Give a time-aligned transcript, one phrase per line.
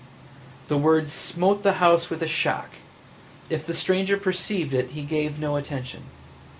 [0.67, 2.69] The words smote the house with a shock;
[3.51, 6.05] if the stranger perceived it he gave no attention.